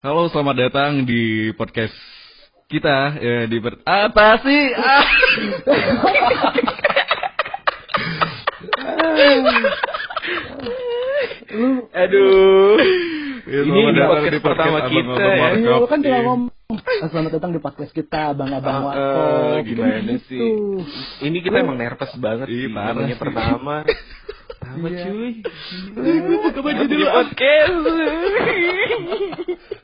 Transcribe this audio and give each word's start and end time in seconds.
Halo, 0.00 0.32
selamat 0.32 0.56
datang 0.56 1.04
di 1.04 1.52
podcast 1.52 1.92
kita 2.72 3.20
ya 3.20 3.44
di 3.44 3.60
ber 3.60 3.84
apa 3.84 4.40
sih? 4.40 4.72
Ah. 4.72 5.04
Aduh. 11.92 12.78
Ya, 13.50 13.66
Ini 13.66 13.80
di 13.90 13.98
podcast 14.00 14.38
pertama 14.44 14.78
Abang 14.78 14.92
kita 14.92 15.10
Abang 15.10 15.18
ya. 15.18 15.48
Iya, 15.58 15.74
lu 15.74 15.86
kan 15.90 15.98
cuma 15.98 16.06
Iya. 16.06 16.22
ngomong 16.22 16.40
"Ah, 16.70 17.08
selamat 17.10 17.30
datang 17.34 17.50
di 17.50 17.58
podcast 17.58 17.90
kita, 17.90 18.30
Bang 18.30 18.54
Abang 18.54 18.86
Ah, 18.86 18.94
ah, 18.94 19.58
gimana 19.66 19.98
Gitu. 20.06 20.22
sih? 20.30 20.38
Ini 21.26 21.38
kita 21.42 21.58
emang 21.58 21.74
nervous 21.74 22.14
banget 22.14 22.46
Ih, 22.46 22.70
sih. 22.70 23.18
pertama. 23.18 23.82
Apa 24.60 24.86
Iya. 24.86 25.02
cuy? 25.02 25.42
Buka 26.30 26.60
baju 26.62 26.78
Di 26.78 26.86
dulu. 26.94 27.06
podcast. 27.10 27.74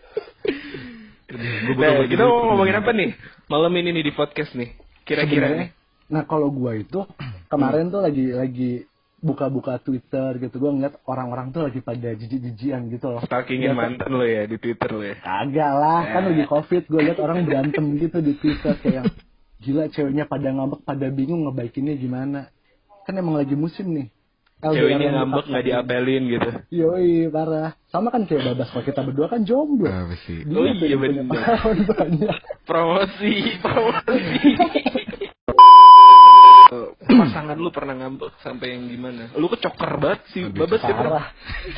Nah, 1.37 2.09
kita 2.09 2.23
mau 2.25 2.53
ngomongin 2.53 2.77
apa 2.81 2.91
nih? 2.97 3.11
Malam 3.47 3.73
ini 3.79 3.89
nih 4.01 4.05
di 4.09 4.13
podcast 4.17 4.53
nih. 4.57 4.73
Kira-kira 5.07 5.53
nih. 5.55 5.69
Nah 6.07 6.23
kalau 6.27 6.51
gua 6.55 6.79
itu 6.79 7.03
kemarin 7.53 7.91
tuh 7.91 8.03
lagi 8.03 8.31
lagi 8.31 8.73
buka-buka 9.17 9.83
Twitter 9.83 10.39
gitu, 10.39 10.55
gua 10.63 10.71
ngeliat 10.71 11.03
orang-orang 11.09 11.51
tuh 11.51 11.67
lagi 11.67 11.83
pada 11.83 12.15
jijik-jijian 12.15 12.87
gitu 12.95 13.11
loh. 13.11 13.23
Stalkingin 13.27 13.75
mantan 13.75 14.15
lo 14.15 14.23
ya 14.23 14.47
di 14.47 14.57
Twitter 14.61 14.91
lo 14.93 15.03
ya. 15.03 15.17
Kagak 15.19 15.73
lah, 15.73 16.01
kan 16.15 16.23
lagi 16.31 16.45
covid, 16.47 16.83
gue 16.87 17.01
liat 17.11 17.19
orang 17.19 17.43
berantem 17.43 17.85
gitu 17.99 18.19
di 18.23 18.39
Twitter 18.39 18.75
kayak 18.79 19.11
gila 19.59 19.91
ceweknya 19.91 20.31
pada 20.31 20.53
ngambek, 20.53 20.85
pada 20.87 21.07
bingung 21.11 21.49
ngebaikinnya 21.49 21.97
gimana. 21.99 22.41
Kan 23.03 23.19
emang 23.19 23.39
lagi 23.41 23.59
musim 23.59 23.91
nih. 23.91 24.07
Ceweknya 24.57 25.13
ngambek 25.13 25.53
nggak 25.53 25.65
diapelin 25.69 26.23
gitu. 26.33 26.51
Yoi, 26.73 27.29
parah. 27.29 27.77
Sama 27.93 28.09
kan 28.09 28.25
kayak 28.25 28.57
Babas 28.57 28.73
kalau 28.73 28.85
kita 28.85 29.01
berdua 29.05 29.29
kan 29.29 29.45
jomblo. 29.45 29.85
Apa 29.85 30.17
sih? 30.25 30.49
Dia 30.49 30.57
Oh 30.57 30.65
iya, 30.65 30.81
punya 30.81 30.97
bener. 30.97 31.25
pengalaman 31.29 31.79
banyak. 31.85 32.37
Promosi, 32.65 33.33
promosi. 33.61 34.17
Pasangan 37.07 37.57
lu 37.57 37.71
pernah 37.71 37.95
ngambek 37.95 38.33
sampai 38.43 38.75
yang 38.75 38.91
gimana? 38.91 39.31
Lu 39.39 39.47
kecoker 39.47 39.93
banget 40.03 40.21
sih, 40.35 40.43
babas 40.51 40.83
ya 40.83 40.91
pernah. 40.91 41.23
Parah. 41.23 41.27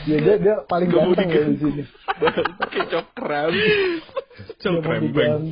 Ya 0.09 0.17
dia, 0.19 0.35
dia 0.41 0.55
paling 0.65 0.89
ganteng 0.89 1.29
ya 1.29 1.43
di 1.45 1.57
sini. 1.61 1.83
Kecokram. 2.75 3.53
Dia 3.53 4.69
mau 4.73 4.81
Cokram. 4.81 5.43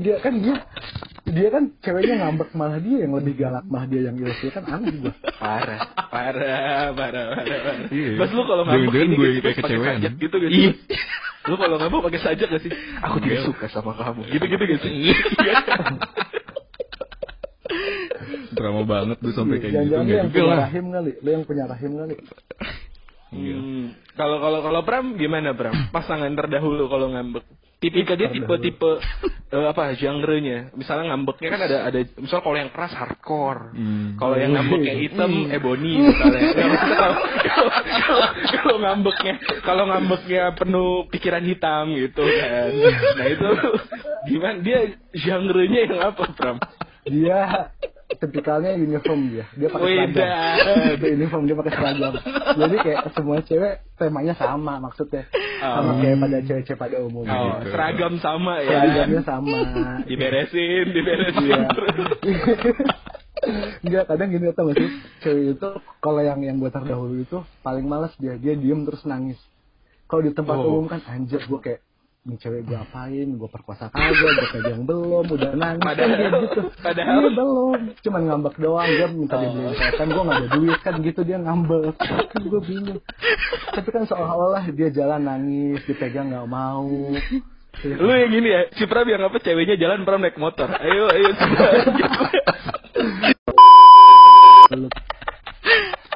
Dia 0.00 0.16
kan 0.22 0.34
dia 0.40 0.56
dia 1.30 1.48
kan 1.48 1.64
ceweknya 1.80 2.14
ngambek 2.20 2.50
malah 2.52 2.78
dia 2.78 3.02
yang 3.02 3.12
lebih 3.14 3.34
galak 3.34 3.64
malah 3.64 3.86
dia 3.86 4.10
yang 4.10 4.16
ilfil 4.18 4.50
kan 4.50 4.64
aneh 4.66 4.94
gua. 4.98 5.14
Parah, 5.38 5.80
parah, 6.10 6.90
parah, 6.92 6.92
parah. 6.94 7.26
parah. 7.34 7.76
Iya. 7.88 8.10
Lu 8.20 8.42
kalau 8.44 8.62
ngambek 8.66 9.00
ini 9.00 9.14
gue 9.14 9.28
gitu, 9.38 9.46
kayak 9.46 9.56
pakai 9.62 9.78
sajak 9.80 10.12
gitu 10.18 10.34
gak 10.36 10.50
Iya. 10.50 10.70
sih? 10.74 10.98
Lu 11.46 11.54
kalau 11.56 11.76
ngambek 11.78 12.00
pakai 12.10 12.20
sajak 12.20 12.48
gak 12.50 12.62
sih? 12.62 12.72
Aku 13.00 13.16
tidak 13.18 13.38
Iya. 13.38 13.46
suka 13.46 13.66
sama 13.70 13.92
kamu. 13.94 14.20
Gitu-gitu 14.28 14.62
gak 14.66 14.80
sih? 14.82 14.92
Iya. 14.92 15.14
Drama 18.50 18.82
banget 18.82 19.16
tuh 19.22 19.32
sampai 19.32 19.56
kayak 19.62 19.72
gitu. 19.72 19.94
Nggak 19.94 20.10
yang 20.10 20.26
juga 20.28 20.34
punya 20.34 20.50
lah. 20.50 20.58
rahim 20.66 20.84
kali, 20.90 21.12
lu 21.22 21.28
yang 21.30 21.44
punya 21.46 21.64
rahim 21.70 21.92
kali. 21.96 22.14
Iya. 23.30 23.56
Hmm. 23.56 23.86
Kalau 24.18 24.36
kalau 24.42 24.58
kalau 24.60 24.80
Pram 24.82 25.06
gimana 25.14 25.54
Pram? 25.54 25.74
Pasangan 25.94 26.34
terdahulu 26.34 26.90
kalau 26.90 27.14
ngambek. 27.14 27.46
Tipikal 27.80 28.12
dia 28.12 28.28
tipe-tipe 28.28 29.00
eh, 29.50 29.66
apa 29.66 29.96
genrenya. 29.96 30.68
Misalnya 30.76 31.16
ngambeknya 31.16 31.48
kan 31.48 31.60
ada 31.64 31.78
ada 31.88 31.98
misal 32.20 32.44
kalau 32.44 32.52
yang 32.54 32.68
keras 32.68 32.92
hardcore. 32.92 33.72
Hmm. 33.72 34.20
Kalau 34.20 34.36
yang 34.36 34.52
ngambeknya 34.52 34.94
hitam 35.00 35.48
ebony 35.48 35.96
misalnya. 36.04 36.40
Ya, 36.44 36.64
maksudnya 36.70 36.96
kalau, 37.00 37.16
kalau, 37.40 37.70
kalau- 38.04 38.32
kalau 38.52 38.76
ngambeknya 38.78 39.34
kalau 39.64 39.84
ngambeknya 39.88 40.42
penuh 40.52 41.08
pikiran 41.08 41.40
hitam 41.40 41.96
gitu 41.96 42.20
kan. 42.20 42.68
Nah 43.16 43.26
itu 43.26 43.48
gimana 44.28 44.56
dia 44.60 44.78
genrenya 45.16 45.80
yang 45.88 45.96
apa 46.04 46.22
Pram? 46.36 46.60
Dia 47.08 47.72
tipikalnya 48.12 48.76
uniform 48.76 49.32
dia. 49.32 49.48
Dia 49.56 49.72
pakai 49.72 49.88
seragam. 49.88 50.28
Dia 51.00 51.10
uniform 51.16 51.42
dia 51.48 51.56
pakai 51.56 51.72
seragam. 51.72 52.12
Jadi 52.60 52.76
kayak 52.76 53.00
semua 53.16 53.40
cewek 53.40 53.74
temanya 53.96 54.36
sama 54.36 54.76
maksudnya. 54.76 55.24
Sama 55.60 55.92
kayak 56.00 56.16
pada 56.18 56.38
cewek-cewek 56.40 56.78
pada 56.78 56.96
umumnya. 56.98 57.30
Oh, 57.30 57.46
Gitu. 57.60 57.70
seragam 57.70 58.14
sama 58.18 58.52
ya. 58.58 58.68
Seragamnya 58.72 59.22
sama. 59.22 59.56
Diberesin, 60.02 60.86
diberesin. 60.90 61.44
Iya. 61.44 61.60
Enggak, 63.80 64.04
kadang 64.06 64.28
gini 64.28 64.52
tau 64.52 64.68
gak 64.68 64.76
sih? 64.76 64.90
Cewek 65.20 65.44
itu 65.56 65.68
kalau 65.98 66.20
yang 66.20 66.40
yang 66.40 66.56
gue 66.56 66.68
terdahulu 66.68 67.14
itu 67.18 67.38
paling 67.60 67.84
males 67.84 68.12
dia, 68.16 68.36
dia 68.36 68.52
diem 68.52 68.84
terus 68.84 69.04
nangis. 69.04 69.40
Kalau 70.04 70.20
di 70.20 70.32
tempat 70.32 70.56
Oh. 70.58 70.68
umum 70.76 70.86
kan 70.86 71.00
anjir 71.06 71.40
gue 71.40 71.60
kayak 71.60 71.80
ini 72.30 72.38
cewek 72.38 72.62
gue 72.62 72.78
apain, 72.78 73.26
gue 73.26 73.48
perkosa 73.50 73.90
kagak, 73.90 74.14
gue 74.14 74.48
pegang 74.54 74.86
belum, 74.86 75.26
udah 75.26 75.50
nangis 75.52 75.82
kan 75.82 75.90
Padahal- 75.90 76.14
kayak 76.14 76.42
gitu. 76.46 76.60
padahal- 76.78 77.10
Iya 77.10 77.30
belum, 77.34 77.78
cuman 78.00 78.22
ngambek 78.22 78.54
doang, 78.56 78.86
dia 78.88 79.06
minta 79.10 79.34
Oh. 79.34 79.42
dibeliin 79.42 79.74
kan 79.90 80.06
gue 80.06 80.22
gak 80.22 80.38
ada 80.38 80.48
duit 80.48 80.78
kan 80.80 80.94
gitu 81.02 81.20
dia 81.26 81.38
ngambek, 81.42 81.94
kan 81.98 82.42
gue 82.46 82.60
bingung. 82.62 83.00
Tapi 83.74 83.88
kan 83.90 84.02
seolah-olah 84.06 84.62
dia 84.70 84.88
jalan 84.88 85.20
nangis, 85.20 85.82
dipegang 85.84 86.30
nggak 86.30 86.46
mau. 86.46 86.86
Lu 87.82 88.08
yang 88.08 88.30
gini 88.30 88.48
ya, 88.48 88.62
si 88.70 88.86
Pram 88.86 89.06
yang 89.06 89.22
apa 89.22 89.38
ceweknya 89.38 89.74
jalan 89.74 90.06
Pram 90.06 90.22
naik 90.22 90.38
motor. 90.38 90.70
Ayo, 90.70 91.10
ayo. 91.10 91.30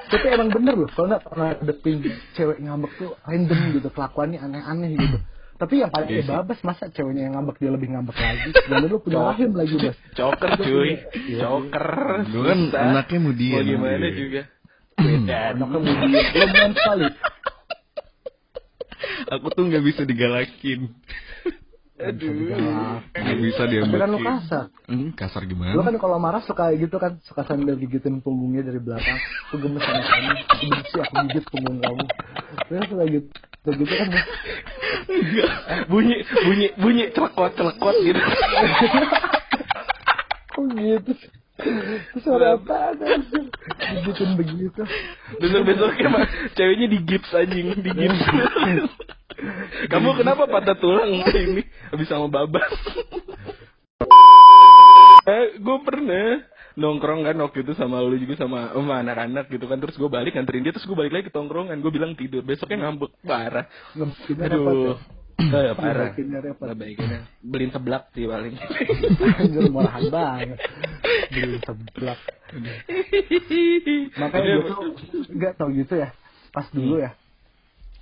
Tapi 0.05 0.27
emang 0.31 0.47
bener 0.47 0.75
loh, 0.77 0.91
kalau 0.95 1.11
nggak 1.11 1.25
pernah 1.27 1.47
hadepin 1.53 1.97
cewek 2.33 2.59
ngambek 2.63 2.93
tuh 2.97 3.11
random 3.27 3.59
gitu, 3.75 3.89
kelakuannya 3.91 4.39
aneh-aneh 4.39 4.95
gitu. 4.95 5.19
Tapi 5.65 5.81
yang 5.81 5.89
paling 5.89 6.09
Iya 6.13 6.21
sih. 6.21 6.29
babas 6.29 6.61
masa 6.61 6.85
ceweknya 6.93 7.23
yang 7.25 7.41
ngambek 7.41 7.57
dia 7.57 7.73
lebih 7.73 7.89
ngambek 7.89 8.17
lagi. 8.17 8.49
Dan 8.69 8.85
lu 8.85 9.01
punya 9.01 9.33
rahim 9.33 9.51
lagi 9.57 9.75
bos. 9.75 9.97
Joker 10.19 10.51
cuy, 10.61 10.91
Joker. 11.33 11.89
Lu 12.29 12.41
kan 12.45 12.59
anaknya 12.71 13.19
mudian, 13.19 13.57
Mau 13.57 13.71
gimana 13.81 14.05
iya. 14.05 14.13
juga. 14.13 14.43
Beda. 14.95 15.39
Anaknya 15.57 15.79
mudian, 15.81 16.09
lu 16.13 16.45
bukan 16.53 16.71
sekali. 16.77 17.05
Aku 19.31 19.47
tuh 19.51 19.65
nggak 19.67 19.85
bisa 19.85 20.03
digalakin. 20.05 20.93
Aduh. 21.95 23.01
Nggak 23.15 23.39
bisa 23.41 23.63
Tapi 23.65 23.71
diambil. 23.71 23.99
kan 24.03 24.11
lu 24.11 24.19
kasar. 24.21 24.65
Hmm, 24.85 25.09
kasar 25.15 25.43
Lu 25.45 25.49
gimana? 25.49 25.81
kan 25.81 25.97
kalau 25.97 26.19
marah 26.19 26.43
suka 26.43 26.75
gitu 26.75 26.99
kan, 26.99 27.17
suka 27.25 27.47
sambil 27.47 27.79
gigitin 27.79 28.19
punggungnya 28.19 28.67
dari 28.67 28.81
belakang. 28.81 29.17
Aku 29.49 29.63
gemes 29.63 29.81
sama 29.81 30.03
kamu, 30.03 30.31
aku 30.45 30.65
benci 30.69 30.97
aku 30.99 31.15
gigit 31.25 31.45
punggung 31.49 31.79
kamu. 31.81 32.05
Terus 32.67 32.85
suka 32.91 33.05
gitu, 33.07 33.29
begitu 33.65 33.95
kan. 33.97 34.09
Bunyi, 35.89 36.21
bunyi, 36.45 36.69
bunyi 36.77 37.05
celekot, 37.17 37.53
celekot 37.57 37.97
gitu. 38.05 38.21
Kok 40.53 40.65
gitu 40.81 41.13
suara 42.19 42.59
apa? 42.59 42.99
Gigitin 43.79 44.35
begitu. 44.35 44.83
Besok-besoknya 45.39 46.09
mah 46.11 46.27
ceweknya 46.59 46.87
di 46.91 46.99
gips 47.07 47.31
anjing, 47.31 47.79
di 47.79 47.91
gips. 47.95 48.23
Kamu 49.91 50.19
kenapa 50.19 50.51
patah 50.51 50.75
tulang 50.79 51.23
ini? 51.23 51.63
Habis 51.95 52.11
sama 52.11 52.27
babas. 52.27 52.65
eh, 55.31 55.47
gue 55.59 55.79
pernah 55.85 56.43
nongkrong 56.75 57.23
kan 57.23 57.37
waktu 57.39 57.63
itu 57.63 57.73
sama 57.75 58.03
lu 58.03 58.17
juga 58.17 58.35
sama 58.37 58.75
sama 58.75 58.99
anak-anak 58.99 59.47
gitu 59.47 59.65
kan 59.65 59.79
terus 59.79 59.95
gue 59.95 60.07
balik 60.07 60.35
nganterin 60.35 60.63
dia 60.63 60.75
terus 60.75 60.85
gue 60.85 60.95
balik 60.95 61.13
lagi 61.13 61.31
ke 61.31 61.33
tongkrongan 61.33 61.79
gue 61.79 61.93
bilang 61.93 62.15
tidur 62.15 62.43
besoknya 62.43 62.91
ngambek 62.91 63.15
parah 63.23 63.67
Ngebikinnya 63.95 64.47
repot 64.51 64.75
ya. 64.75 64.95
aduh 64.95 64.99
Eh, 65.35 65.75
parah 65.75 66.15
Ngebikinnya 66.15 66.41
repot. 66.41 66.67
Ngebaikinnya. 66.67 67.21
beliin 67.43 67.71
seblak 67.71 68.07
sih 68.11 68.23
paling 68.25 68.55
Anjir 69.35 69.67
murahan 69.67 70.05
banget. 70.07 70.59
Beli 71.29 71.59
seblak. 71.61 72.19
Makanya 74.15 74.51
Aduh. 74.51 74.63
gue 74.63 74.73
tuh 74.73 74.91
enggak 75.31 75.53
tau 75.55 75.69
gitu 75.71 75.95
ya. 75.95 76.11
Pas 76.51 76.67
dulu 76.71 77.03
ya. 77.03 77.11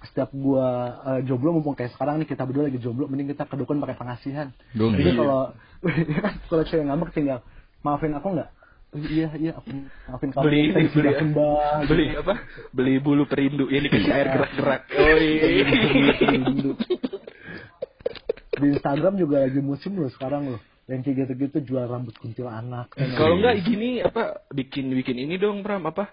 Setiap 0.03 0.29
gua 0.35 0.69
eh, 1.09 1.21
jomblo 1.25 1.55
mumpung 1.55 1.73
kayak 1.73 1.95
sekarang 1.95 2.21
nih 2.21 2.29
kita 2.29 2.43
berdua 2.43 2.67
lagi 2.67 2.77
jomblo 2.77 3.07
mending 3.07 3.33
kita 3.33 3.47
ke 3.47 3.55
dukun 3.55 3.81
pakai 3.81 3.97
pengasihan. 3.97 4.49
Dong, 4.75 4.93
Jadi 4.93 5.09
iya. 5.09 5.19
kalau 5.19 5.41
ya 6.13 6.21
kan 6.21 6.35
kalau 6.49 6.63
cewek 6.67 6.85
ngambek 6.85 7.11
tinggal 7.15 7.39
maafin 7.81 8.13
aku 8.13 8.29
nggak? 8.35 8.51
Iya 8.93 9.29
iya 9.35 9.53
aku 9.57 9.73
maafin 10.05 10.29
kamu. 10.31 10.45
beli 10.45 10.59
ini 10.61 10.73
beli 10.73 10.85
disediakan, 10.85 11.29
Bang. 11.33 11.81
beli 11.89 12.07
apa 12.13 12.35
beli 12.71 12.95
bulu 12.97 13.25
perindu 13.25 13.65
ini 13.67 13.89
kasih 13.89 14.13
air 14.13 14.29
gerak-gerak 14.31 14.83
oh 14.93 15.17
iya. 15.17 15.65
Di 18.53 18.67
Instagram 18.69 19.17
juga 19.17 19.43
lagi 19.43 19.59
musim 19.59 19.97
loh 19.97 20.13
sekarang 20.13 20.45
loh. 20.47 20.61
Yang 20.85 21.01
kayak 21.03 21.17
gitu-gitu 21.25 21.59
jual 21.65 21.87
rambut 21.87 22.13
kuntilanak. 22.15 22.93
Kalau 22.93 23.39
enggak 23.39 23.65
gini 23.65 24.03
apa 24.03 24.45
bikin 24.51 24.93
bikin 24.93 25.17
ini 25.17 25.41
dong 25.41 25.63
Pram 25.63 25.83
apa 25.83 26.13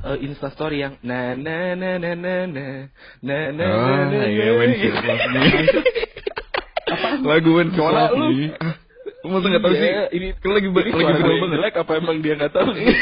Eh, 0.00 0.22
Insta 0.22 0.48
story 0.48 0.80
yang 0.80 0.96
na 1.02 1.34
na 1.34 1.74
na 1.74 1.98
na 1.98 2.14
na 2.14 2.34
na 2.46 2.64
na 3.20 3.36
na 3.50 3.52
na 3.52 3.64
Ah, 3.66 4.00
na 4.06 4.20
iya, 4.24 4.48
na. 4.48 4.64
Loves 4.64 5.24
Me. 5.34 5.42
Lagu 7.20 7.50
Coba 7.74 7.90
Loves 8.08 8.16
lu. 8.16 8.48
Masa 9.30 9.46
nggak 9.46 9.62
tahu 9.62 9.74
sih? 9.74 9.86
Iya, 9.86 10.02
ini 10.10 10.26
Kan 10.34 10.50
lagi 10.50 10.66
ini 10.66 10.90
lagi 10.90 11.22
banget. 11.22 11.48
jelek 11.54 11.74
apa 11.78 11.92
emang 11.96 12.16
dia 12.18 12.34
nggak 12.34 12.50
tahu 12.50 12.68
sih 12.74 12.86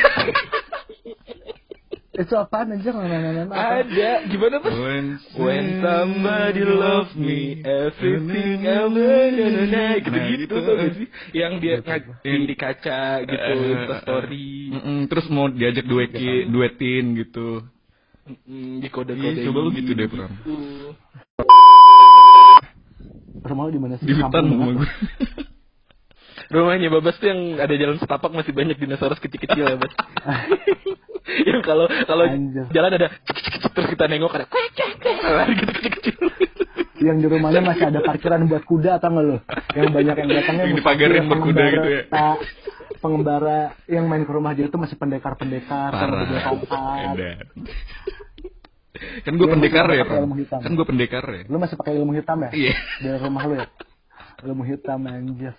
Itu 2.18 2.34
apaan 2.34 2.74
aja 2.74 2.90
apa? 2.90 3.54
Ada 3.54 4.26
gimana 4.26 4.58
tuh? 4.58 4.74
When, 4.74 5.06
When 5.38 5.64
somebody 5.78 6.66
love 6.66 7.14
me, 7.14 7.62
everything 7.62 8.66
I 8.66 8.90
want, 8.90 9.38
na, 9.38 9.46
na, 9.46 9.62
na, 9.64 9.84
gitu 9.96 10.10
Nah, 10.10 10.26
gitu 10.26 10.42
gitu. 10.42 10.54
tuh 10.58 10.74
gak 10.74 10.92
sih? 10.98 11.06
Yang 11.30 11.52
dia 11.62 11.74
ngajin 11.78 12.40
di 12.42 12.54
kaca 12.58 13.02
gitu, 13.22 13.38
Eh, 13.54 13.70
Insta 13.70 13.94
story, 14.02 14.50
Mm-mm, 14.74 14.98
terus 15.06 15.30
mau 15.30 15.46
diajak 15.46 15.86
dueti, 15.86 16.50
duetin 16.50 17.14
gitu. 17.14 17.62
Di 18.82 18.88
kode-kode. 18.90 19.38
Coba 19.46 19.58
lu 19.62 19.70
gitu 19.70 19.94
deh, 19.94 20.10
Pram. 20.10 20.32
Rumah 23.40 23.62
lu 23.62 23.70
di 23.70 23.78
mana 23.78 23.94
sih? 23.94 24.04
Di 24.04 24.12
hutan 24.12 24.42
banget. 24.42 24.74
gue. 24.74 24.88
Rumahnya 26.48 26.88
Babas 26.88 27.16
tuh 27.16 27.28
yang 27.28 27.40
ada 27.56 27.74
jalan 27.74 27.96
setapak 27.96 28.32
masih 28.32 28.52
banyak 28.52 28.74
dinosaurus 28.74 29.20
kecil-kecil 29.20 29.64
ya, 29.64 29.76
Bas. 29.76 29.92
yang 31.44 31.60
kalau 31.60 31.84
kalau 32.02 32.24
jalan 32.72 32.90
ada 32.90 33.08
terus 33.68 33.86
kita 33.92 34.08
nengok 34.08 34.32
ada 34.32 34.46
lari 35.28 35.52
gitu 35.54 35.72
kecil-kecil. 35.72 36.16
Yang 36.98 37.16
di 37.20 37.26
rumahnya 37.30 37.60
masih 37.62 37.84
ada 37.86 38.00
parkiran 38.00 38.42
buat 38.44 38.64
kuda 38.64 38.98
atau 38.98 39.08
enggak 39.12 39.24
lo? 39.24 39.36
Yang 39.70 39.88
banyak 39.92 40.14
yang 40.16 40.28
datangnya 40.32 40.64
Yang 40.66 40.76
dipagarin 40.80 41.24
berkuda 41.26 41.36
pengembara- 41.54 41.70
gitu 41.70 41.88
ya. 41.88 42.02
Pengembara 42.98 43.58
yang 43.86 44.04
main 44.10 44.26
ke 44.26 44.32
rumah 44.32 44.52
dia 44.52 44.66
itu 44.66 44.74
masih 44.74 44.98
pendekar-pendekar 44.98 45.90
sama 45.92 46.26
tongkat. 46.26 47.14
Kan 49.22 49.32
gue 49.38 49.46
Iya, 49.46 49.54
pendekar 49.54 49.86
ya. 49.86 50.02
Kan 50.58 50.72
gue 50.74 50.86
pendekar 50.88 51.24
ya. 51.28 51.42
Lu 51.46 51.62
masih 51.62 51.78
pakai 51.78 51.94
ilmu 51.94 52.18
hitam 52.18 52.42
ya? 52.42 52.50
Iya. 52.50 52.74
Dari 52.98 53.18
rumah 53.22 53.42
lu 53.46 53.54
ya? 53.54 53.66
Ilmu 54.38 54.62
hitam 54.62 55.02
anjir. 55.10 55.54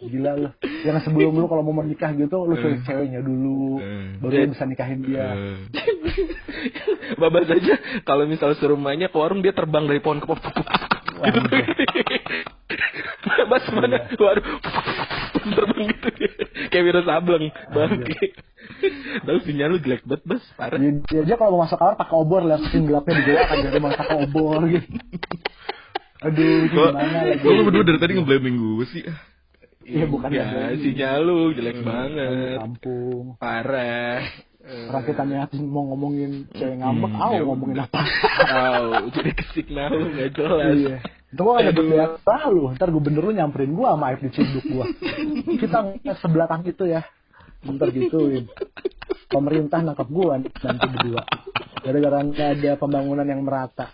Gila 0.00 0.32
lu. 0.40 0.50
Yang 0.86 1.04
sebelum 1.04 1.36
lu 1.36 1.44
kalau 1.44 1.60
mau 1.60 1.84
menikah 1.84 2.16
gitu 2.16 2.48
lu 2.48 2.56
cari 2.56 2.80
ceweknya 2.80 3.20
dulu. 3.20 3.84
Eh. 3.84 4.16
Baru 4.24 4.32
lu 4.48 4.50
bisa 4.56 4.64
nikahin 4.64 5.04
dia. 5.04 5.36
Eh, 5.36 5.56
Babas 7.20 7.52
aja 7.52 7.74
kalau 8.08 8.24
misal 8.24 8.56
suruh 8.56 8.80
mainnya 8.80 9.12
ke 9.12 9.18
warung 9.20 9.44
dia 9.44 9.52
terbang 9.52 9.84
dari 9.84 10.00
pohon 10.00 10.24
ke 10.24 10.26
pohon. 10.26 10.40
Gitu. 10.40 11.48
Babas 13.28 13.64
mana? 13.76 13.98
Waduh. 14.16 14.56
terbang 15.52 15.82
gitu 15.92 16.08
dia. 16.16 16.32
Kayak 16.72 16.84
virus 16.88 17.04
sableng. 17.04 17.46
Bangke. 17.76 18.26
Tahu 19.24 19.38
sinyal 19.44 19.76
lu 19.76 19.78
jelek 19.80 20.04
banget, 20.04 20.22
Bas. 20.24 20.44
Parah. 20.56 20.78
Dia, 20.80 20.92
dia 21.04 21.20
aja 21.24 21.34
kalau 21.40 21.56
mau 21.58 21.64
masuk 21.66 21.76
kamar 21.80 21.96
pakai 21.96 22.16
obor 22.16 22.40
lihat 22.44 22.62
gelapnya 22.72 23.12
di 23.16 23.22
gelap 23.24 23.48
aja 23.48 23.66
dia 23.68 23.82
masak 23.82 24.08
obor 24.16 24.60
gitu. 24.68 24.88
Aduh, 26.18 26.66
Kok 26.66 26.90
gimana 26.90 26.98
lagi? 27.22 27.38
kok 27.38 27.52
lu 27.52 27.62
berdua 27.62 27.84
dari 27.84 27.98
tadi 27.98 28.12
ngeblaming 28.14 28.56
gue 28.58 28.86
sih? 28.90 29.02
Iya, 29.84 30.04
bukan 30.04 30.28
ya, 30.28 30.44
ngeblaming. 30.44 30.80
sinyal 30.82 31.18
lu 31.22 31.38
jelek 31.52 31.78
banget. 31.80 32.56
kampung. 32.58 33.24
Parah. 33.38 34.20
Eh, 34.60 34.84
Orang 34.84 35.04
kita 35.06 35.22
niatin 35.22 35.64
mau 35.64 35.86
ngomongin 35.86 36.44
cewek 36.52 36.76
ngambek, 36.76 37.08
Hmm, 37.08 37.22
aw 37.22 37.30
ya 37.32 37.40
ngomongin 37.40 37.78
apa? 37.80 38.00
Tahu, 38.04 38.88
jadi 39.14 39.30
kesik 39.32 39.66
nahu 39.70 39.96
nggak 40.12 40.30
jelas. 40.34 40.74
iya. 40.76 40.96
Itu 41.28 41.40
gua 41.40 41.54
ada 41.58 41.72
berbiasa 41.72 42.34
lu, 42.48 42.72
ntar 42.72 42.88
gubernur 42.88 43.24
lu 43.24 43.32
nyamperin 43.32 43.72
gua 43.72 43.94
sama 43.94 44.12
aib 44.12 44.20
di 44.20 44.30
cinduk 44.30 44.64
gua. 44.66 44.84
Kita 45.56 45.78
sebelakang 46.18 46.64
itu 46.64 46.84
ya. 46.84 47.00
Ntar 47.62 47.88
gituin. 47.90 48.44
Pemerintah 49.26 49.80
nangkap 49.80 50.08
gua 50.08 50.36
nanti 50.36 50.52
berdua. 50.84 51.22
Gara-gara 51.78 52.18
ada 52.20 52.70
pembangunan 52.76 53.24
yang 53.24 53.40
merata. 53.40 53.88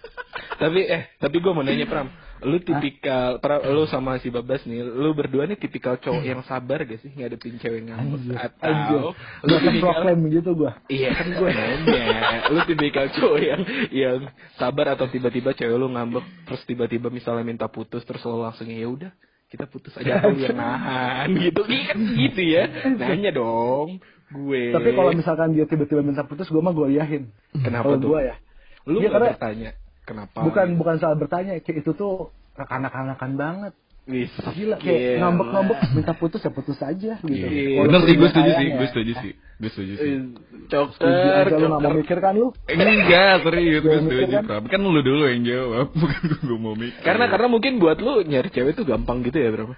Tapi 0.55 0.81
eh, 0.85 1.03
tapi 1.17 1.37
gue 1.37 1.51
mau 1.51 1.61
nanya 1.61 1.85
Pram, 1.85 2.06
lu 2.43 2.56
tipikal, 2.59 3.37
Pram, 3.37 3.61
lu 3.65 3.85
sama 3.85 4.17
si 4.17 4.29
Babas 4.29 4.62
nih, 4.62 4.81
lu 4.81 5.11
berdua 5.12 5.45
nih 5.45 5.56
tipikal 5.56 5.97
cowok 5.97 6.23
yang 6.23 6.41
sabar 6.43 6.83
gak 6.83 6.99
sih 6.99 7.11
ngadepin 7.11 7.59
cewek 7.59 7.83
ngambek 7.85 8.39
atau 8.39 8.71
lu 8.89 9.11
Lu 9.43 9.53
kan 9.53 9.62
tipikal 9.65 9.83
proklaim 9.93 10.21
gitu 10.31 10.51
gua. 10.55 10.73
Iya 10.87 11.11
kan 11.12 11.27
gue 11.29 11.51
nanya, 11.51 12.05
lu 12.49 12.61
tipikal 12.65 13.06
cowok 13.11 13.39
yang 13.39 13.61
yang 13.91 14.19
sabar 14.55 14.95
atau 14.95 15.06
tiba-tiba 15.06 15.53
cewek 15.53 15.75
lu 15.75 15.89
ngambek 15.89 16.23
terus 16.45 16.62
tiba-tiba 16.65 17.09
misalnya 17.09 17.43
minta 17.43 17.67
putus 17.67 18.03
terus 18.03 18.23
lu 18.23 18.39
langsung 18.39 18.67
ya 18.67 18.87
udah 18.87 19.11
kita 19.45 19.67
putus 19.67 19.95
aja 19.97 20.19
atau 20.19 20.35
yang 20.35 20.55
nahan. 20.55 21.31
Gitu 21.41 21.62
Iya 21.65 21.83
kan 21.85 21.99
gitu 22.17 22.41
ya. 22.43 22.65
Nanya 22.93 23.31
dong 23.31 23.99
gue. 24.27 24.71
Tapi 24.71 24.91
kalau 24.93 25.11
misalkan 25.11 25.53
dia 25.53 25.62
tiba-tiba 25.62 26.01
minta 26.01 26.23
putus, 26.23 26.47
gua 26.47 26.59
mah 26.61 26.71
gua 26.71 26.87
iyahin. 26.87 27.31
Kenapa 27.55 27.87
Kalau 27.89 27.99
tuh? 27.99 28.09
gua 28.11 28.21
ya. 28.25 28.37
lu 28.85 28.99
Iya, 28.99 29.06
nggak 29.06 29.12
karena- 29.15 29.31
bertanya 29.33 29.71
kenapa 30.05 30.39
Bukan 30.41 30.77
bukan 30.77 30.97
soal 30.97 31.17
bertanya, 31.17 31.59
kayak 31.59 31.83
itu 31.83 31.93
tuh 31.93 32.31
kanak-kanakan 32.55 33.33
banget. 33.35 33.73
Wis, 34.05 34.29
Gila 34.37 34.77
kayak 34.77 35.17
ngambek-ngambek 35.17 35.79
minta 35.97 36.12
putus 36.12 36.45
ya 36.45 36.53
putus 36.53 36.77
aja 36.79 37.17
gitu. 37.25 37.41
Iya. 37.41 37.89
Bener 37.89 38.01
sih, 38.05 38.15
gue 38.15 38.29
setuju 38.29 38.51
sih, 38.53 38.67
ya. 38.69 38.77
gue 38.77 38.89
setuju 38.93 39.12
sih, 39.17 39.33
gue 39.33 39.71
setuju 39.73 39.93
sih. 39.97 40.12
Eh, 40.12 40.21
Setuju 40.65 41.09
Coker, 41.09 41.45
aja 41.49 41.56
lu 41.56 41.65
gak 41.65 41.73
mau 41.73 41.81
coker. 41.81 41.97
mikir 41.97 42.19
kan 42.21 42.35
lu? 42.37 42.49
Enggak, 42.69 43.35
serius 43.49 43.81
gue 43.81 43.97
setuju, 44.05 44.37
kan? 44.45 44.61
Kan 44.69 44.81
lu 44.85 45.01
dulu 45.01 45.25
yang 45.25 45.43
jawab, 45.43 45.89
bukan 46.01 46.21
gue 46.37 46.59
mau 46.61 46.77
mikir. 46.77 47.01
Karena 47.01 47.33
karena 47.33 47.49
mungkin 47.49 47.81
buat 47.81 47.97
lu 47.97 48.21
nyari 48.21 48.53
cewek 48.53 48.77
tuh 48.77 48.85
gampang 48.85 49.25
gitu 49.25 49.41
ya 49.41 49.49
berapa? 49.49 49.73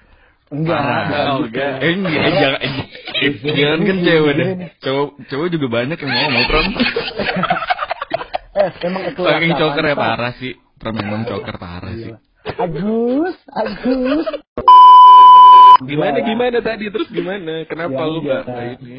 Enggak. 0.47 0.79
Oh, 0.83 1.47
gitu. 1.47 1.47
enggak. 1.47 1.75
Eh, 1.83 1.93
enggak, 1.95 2.23
eh, 2.23 2.35
jangan, 2.35 2.61
eh, 2.63 2.73
eh, 3.15 3.33
jangan 3.55 3.79
kan 3.83 3.97
cewek 4.03 4.33
deh. 4.35 4.49
Cowok, 4.83 5.09
cowok 5.27 5.47
juga 5.55 5.67
banyak 5.71 5.99
yang 6.03 6.11
mau, 6.11 6.27
mau 6.35 6.45
Pram. 6.51 6.67
Eh, 8.57 8.71
emang 8.89 9.03
itu 9.05 9.21
Saking 9.21 9.53
ya 9.53 9.95
parah 9.95 10.33
sih. 10.41 10.53
Pram 10.77 10.97
emang 10.97 11.25
coker 11.25 11.57
parah 11.57 11.93
sih. 11.93 12.13
Agus, 12.47 13.37
Agus. 13.53 14.27
Gimana 15.85 16.19
Gila. 16.19 16.29
gimana 16.29 16.59
tadi 16.65 16.89
terus 16.89 17.09
gimana? 17.13 17.69
Kenapa 17.69 18.01
Ya, 18.01 18.09
lu 18.09 18.19
enggak. 18.25 18.41
nggak 18.43 18.43
nggak 18.49 18.81
ini? 18.81 18.97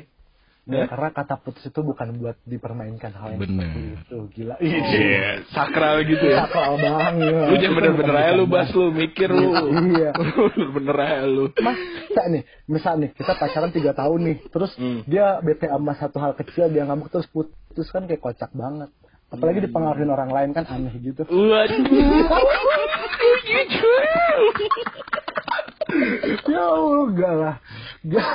Ya, 0.67 0.83
karena 0.83 1.09
kata 1.15 1.39
putus 1.39 1.63
itu 1.63 1.79
bukan 1.79 2.19
buat 2.19 2.35
dipermainkan 2.43 3.15
hal 3.15 3.33
yang 3.33 3.39
Bener. 3.39 3.71
seperti 3.71 3.81
itu. 4.03 4.17
Gila. 4.35 4.55
Iya. 4.59 5.27
Sakral 5.49 6.03
gitu 6.03 6.25
ya. 6.27 6.43
Sakral 6.43 6.75
banget. 6.75 7.13
Lu 7.23 7.55
jangan 7.55 7.75
bener-bener 7.79 8.15
aja 8.19 8.31
lu 8.35 8.45
bas 8.45 8.69
lu 8.75 8.85
mikir 8.91 9.29
lu. 9.31 9.47
Iya. 9.95 10.11
Bener-bener 10.51 10.97
aja 10.99 11.23
lu. 11.23 11.45
Masa 11.57 12.21
nih, 12.27 12.43
misal 12.67 12.99
nih, 12.99 13.15
kita 13.15 13.31
pacaran 13.33 13.71
3 13.71 13.95
tahun 13.95 14.19
nih, 14.21 14.37
terus 14.51 14.71
Hmm. 14.75 15.07
dia 15.07 15.39
bete 15.39 15.65
sama 15.65 15.95
satu 15.95 16.19
hal 16.19 16.35
kecil, 16.35 16.67
dia 16.67 16.83
ngambek 16.83 17.09
terus 17.09 17.31
putus 17.31 17.87
kan 17.89 18.03
kayak 18.03 18.19
kocak 18.19 18.51
banget. 18.51 18.91
Apalagi 19.27 19.59
dipengaruhin 19.67 20.07
orang 20.07 20.31
lain 20.31 20.55
kan 20.55 20.63
aneh 20.71 20.95
gitu. 21.03 21.27
Waduh. 21.27 21.83
ya 26.47 26.63
Allah, 26.63 27.03
enggak 27.11 27.33
lah. 27.35 27.59
Enggak. 28.07 28.31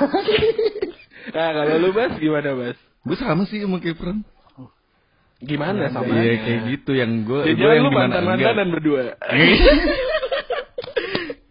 Nah 1.33 1.49
kalau 1.55 1.81
lu 1.81 1.89
bas 1.97 2.13
gimana 2.21 2.53
bas? 2.53 2.77
Gue 3.03 3.17
sama 3.17 3.43
sih 3.49 3.65
sama 3.65 3.81
kayak 3.81 3.97
Pram. 3.97 4.21
Gimana 5.43 5.91
sama? 5.91 6.07
Iya 6.13 6.39
kayak 6.39 6.61
gitu 6.71 6.95
yang 6.95 7.25
gue, 7.25 7.41
Ya, 7.51 7.53
gue 7.57 7.71
yang 7.73 7.83
lu 7.83 7.89
gimana 7.91 8.13
mantan 8.13 8.23
mantanan 8.29 8.69
berdua. 8.69 9.17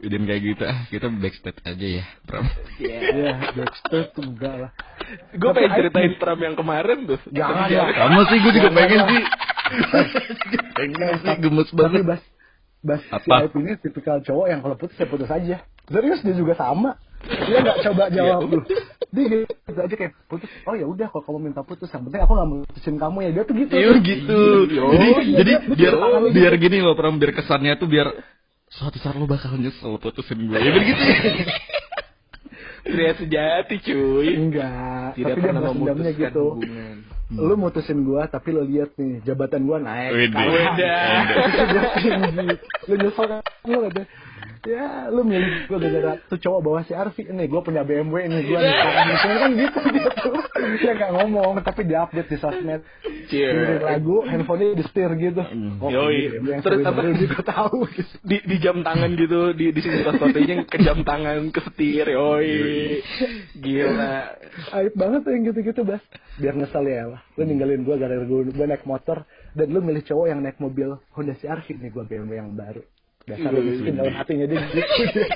Dan 0.02 0.26
kayak 0.26 0.42
gitu 0.42 0.62
ah 0.66 0.82
kita 0.90 1.06
backstage 1.14 1.62
aja 1.62 1.86
ya, 2.02 2.04
Pram. 2.26 2.42
ya, 2.82 3.38
Dexter 3.54 4.10
tuh 4.10 4.26
enggak 4.26 4.54
lah. 4.66 4.70
Gue 5.30 5.54
Tapi 5.54 5.62
pengen 5.62 5.78
ceritain 5.78 6.12
Pram 6.18 6.40
yang 6.42 6.58
kemarin 6.58 7.06
tuh. 7.06 7.22
Jangan 7.30 7.70
Tapi 7.70 7.74
lah. 7.78 7.86
Sama 7.94 8.20
sih 8.26 8.38
gue 8.42 8.52
juga 8.58 8.70
pengen 8.74 9.00
sih. 9.06 9.22
Pengen 10.74 11.14
sih 11.22 11.34
gemes 11.38 11.68
Tapi 11.70 11.78
banget. 11.78 12.02
Bas, 12.02 12.22
Bas 12.82 13.02
si 13.06 13.14
Apa? 13.14 13.46
Aip 13.46 13.54
ini 13.54 13.78
tipikal 13.78 14.18
cowok 14.26 14.46
yang 14.50 14.58
kalau 14.58 14.74
putus 14.74 14.98
ya 14.98 15.06
putus 15.06 15.30
aja. 15.30 15.62
Serius 15.86 16.20
dia 16.26 16.34
juga 16.34 16.58
sama. 16.58 16.98
Dia 17.22 17.62
nggak 17.62 17.78
coba 17.86 18.04
jawab 18.18 18.38
lu. 18.50 18.58
Dia 19.14 19.46
gitu 19.46 19.78
aja 19.78 19.94
kayak 19.94 20.18
putus. 20.26 20.50
Oh 20.66 20.74
ya 20.74 20.82
udah 20.90 21.14
kalau 21.14 21.22
kamu 21.30 21.38
minta 21.54 21.62
putus, 21.62 21.86
yang 21.94 22.02
penting 22.10 22.26
aku 22.26 22.34
nggak 22.34 22.50
mutusin 22.50 22.96
kamu 22.98 23.18
ya. 23.22 23.30
Dia 23.38 23.42
tuh 23.46 23.54
gitu. 23.54 23.74
Iya 23.78 23.92
gitu. 24.02 24.40
Jadi 24.66 25.06
iya, 25.06 25.36
jadi 25.38 25.52
betul. 25.62 25.78
biar 25.78 25.94
biar 26.34 26.54
gini 26.58 26.82
loh, 26.82 26.98
Pram, 26.98 27.22
biar 27.22 27.32
kesannya 27.38 27.78
tuh 27.78 27.86
biar 27.86 28.10
suatu 28.72 28.96
saat 29.00 29.16
lo 29.20 29.28
bakal 29.28 29.56
nyesel 29.60 30.00
putusin 30.00 30.48
gue. 30.48 30.56
Ya 30.56 30.70
begitu. 30.72 31.04
Pria 32.88 33.12
sejati 33.20 33.76
cuy. 33.84 34.28
Enggak. 34.32 35.16
Tidak 35.16 35.28
tapi 35.28 35.40
dia 35.40 35.48
pernah 35.52 35.62
memutuskan 35.72 36.14
gitu. 36.16 36.44
hubungan. 36.56 36.96
Lu 37.32 37.54
mutusin 37.56 38.04
gua, 38.04 38.28
tapi 38.28 38.52
lu 38.52 38.60
lihat 38.60 38.92
nih 39.00 39.24
jabatan 39.24 39.64
gua 39.64 39.80
naik. 39.80 40.12
Wede. 40.12 40.96
Tinggi. 41.96 42.48
Lu 42.88 42.94
nyesel 43.00 43.24
kan 43.24 43.40
lu 43.68 43.78
kata. 43.88 44.02
Ya, 44.62 45.10
lu 45.10 45.26
milih 45.26 45.66
gua 45.66 45.82
gara-gara 45.82 46.22
tuh 46.30 46.38
cowok 46.38 46.60
bawa 46.62 46.80
si 46.86 46.94
Arfi 46.94 47.26
nih, 47.26 47.50
gua 47.50 47.66
punya 47.66 47.82
BMW 47.82 48.30
nih, 48.30 48.46
gua 48.46 48.62
nih 48.62 48.74
kan 49.18 49.50
gitu 49.58 49.78
dia 49.90 50.10
tuh. 50.22 50.38
Dia 50.78 50.92
nggak 51.02 51.12
ngomong, 51.18 51.66
tapi 51.66 51.82
dia 51.82 52.06
update 52.06 52.30
di 52.30 52.38
sosmed. 52.38 52.86
Cie. 53.26 53.50
Dengerin 53.50 53.82
lagu, 53.82 54.22
handphonenya 54.22 54.78
di 54.78 54.84
setir 54.86 55.10
gitu. 55.18 55.42
Oh, 55.82 55.90
Yoi. 55.90 56.46
yang 56.46 56.62
Terus 56.62 56.78
apa? 56.86 57.10
juga 57.10 57.42
tahu 57.42 57.90
gitu. 57.90 58.14
di 58.22 58.38
di 58.38 58.56
jam 58.62 58.86
tangan 58.86 59.10
gitu 59.18 59.50
di 59.50 59.74
di 59.74 59.80
sini 59.82 60.06
storynya 60.06 60.62
ke 60.70 60.78
jam 60.78 61.02
tangan 61.02 61.50
ke 61.50 61.60
setir 61.66 62.06
yoi 62.06 63.02
gila 63.58 64.30
Aib 64.78 64.94
banget 64.94 65.26
tuh 65.26 65.30
yang 65.34 65.42
gitu-gitu, 65.50 65.82
Bas. 65.82 66.02
Biar 66.38 66.54
nyesel 66.54 66.86
ya 66.86 67.10
lah. 67.10 67.20
Lu 67.34 67.42
ninggalin 67.42 67.82
gua 67.82 67.98
gara-gara 67.98 68.30
gua 68.30 68.66
naik 68.70 68.86
motor 68.86 69.26
dan 69.58 69.74
lu 69.74 69.82
milih 69.82 70.06
cowok 70.06 70.30
yang 70.30 70.38
naik 70.38 70.62
mobil 70.62 71.02
Honda 71.18 71.34
CR-V 71.34 71.66
nih 71.82 71.90
gua 71.90 72.06
BMW 72.06 72.38
yang 72.38 72.54
baru. 72.54 72.86
Dasar 73.22 73.52
miskin 73.54 73.94
dalam 73.94 74.14
hatinya 74.18 74.46
dia 74.50 74.60
gitu. 74.72 75.20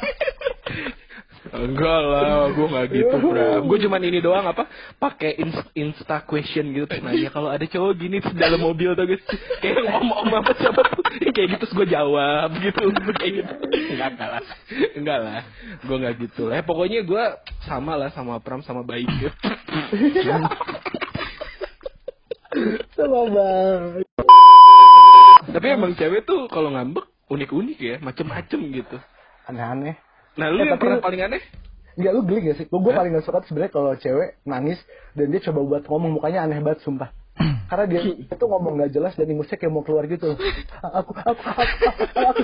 Enggak 1.47 2.01
lah, 2.11 2.51
gue 2.51 2.67
nggak 2.67 2.87
gitu, 2.91 3.17
bro. 3.23 3.63
Gue 3.71 3.79
cuman 3.79 4.03
ini 4.03 4.19
doang 4.19 4.51
apa? 4.51 4.67
Pakai 4.99 5.39
ins- 5.39 5.71
insta 5.79 6.27
question 6.27 6.75
gitu 6.75 6.91
terus 6.91 7.07
nanya 7.07 7.31
kalau 7.31 7.55
ada 7.55 7.63
cowok 7.63 7.93
gini 7.95 8.19
terus 8.19 8.35
dalam 8.35 8.59
mobil 8.59 8.99
tuh 8.99 9.07
guys. 9.07 9.23
Kayak 9.63 9.87
om-om 9.95 10.27
apa 10.43 10.51
siapa 10.59 10.83
tuh 10.91 11.07
kayak 11.07 11.55
gitu 11.55 11.63
terus 11.63 11.73
gue 11.79 11.87
jawab 11.87 12.51
gitu 12.59 12.83
kayak 13.15 13.33
gitu. 13.41 13.53
Enggak 13.95 14.09
enggak 14.19 14.29
lah. 14.35 14.43
Enggak 14.99 15.19
lah. 15.23 15.41
Gue 15.87 15.97
nggak 16.03 16.15
gitu 16.27 16.43
lah. 16.51 16.61
Pokoknya 16.67 17.01
gue 17.07 17.25
sama 17.63 17.95
lah 17.95 18.11
sama 18.11 18.43
Pram 18.43 18.67
sama 18.67 18.83
baik 18.83 19.07
gitu. 19.07 19.31
Sama 22.99 23.21
bang. 23.31 23.83
Tapi 25.47 25.67
emang 25.71 25.95
cewek 25.95 26.27
tuh 26.27 26.51
kalau 26.51 26.75
ngambek 26.75 27.07
unik-unik 27.27 27.79
ya, 27.79 27.97
macem-macem 27.99 28.61
gitu. 28.73 28.97
Aneh-aneh. 29.45 29.95
Nah, 30.35 30.47
lu 30.49 30.61
Eh, 30.61 30.69
yang 30.69 30.79
pernah 30.79 30.99
lu- 30.99 31.05
paling 31.05 31.23
aneh? 31.23 31.43
Enggak 31.97 32.13
lu 32.13 32.21
geli 32.23 32.41
gak 32.45 32.57
sih? 32.57 32.67
Gue 32.67 32.93
paling 32.93 33.09
gak 33.11 33.25
suka 33.25 33.41
tuh 33.41 33.49
sebenarnya 33.49 33.73
kalau 33.73 33.91
cewek 33.95 34.37
nangis 34.45 34.77
dan 35.13 35.27
dia 35.29 35.41
coba 35.43 35.61
buat 35.65 35.83
ngomong 35.83 36.13
mukanya 36.13 36.45
aneh 36.45 36.61
banget 36.61 36.85
sumpah. 36.85 37.09
Karena 37.69 37.85
dia 37.85 38.01
itu 38.05 38.45
ngomong 38.45 38.77
gak 38.79 38.93
jelas 38.93 39.13
dan 39.13 39.27
ingusnya 39.27 39.57
kayak 39.57 39.71
mau 39.71 39.81
keluar 39.81 40.05
gitu. 40.05 40.37
Aku 40.79 41.11
aku 41.11 41.41
aku 41.41 41.85
aku, 42.15 42.43